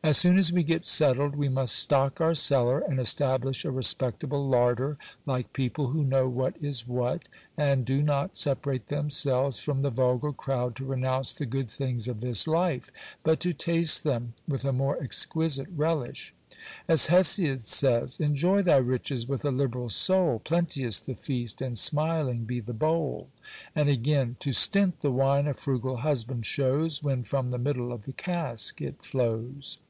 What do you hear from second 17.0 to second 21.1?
Hesiod says, Enjoy thy riches with a liberal soul; Plenteous